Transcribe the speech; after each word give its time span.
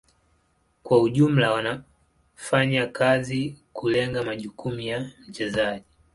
Kwa 0.83 1.01
ujumla 1.01 1.51
wanafanya 1.51 2.87
kazi 2.87 3.57
kulenga 3.73 4.23
majukumu 4.23 4.79
ya 4.79 5.11
mchezaji. 5.27 5.85